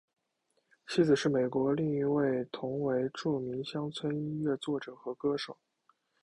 [0.87, 5.59] 妻子是美国另一位同为著名乡村音乐作者和歌手。